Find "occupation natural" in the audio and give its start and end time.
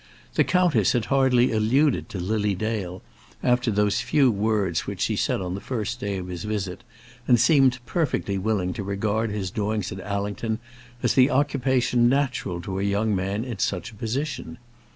11.29-12.59